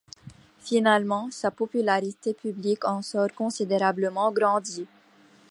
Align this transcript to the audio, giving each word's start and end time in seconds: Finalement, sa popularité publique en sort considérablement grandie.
Finalement, 0.61 1.29
sa 1.29 1.51
popularité 1.51 2.33
publique 2.33 2.85
en 2.85 3.03
sort 3.03 3.31
considérablement 3.35 4.31
grandie. 4.31 4.87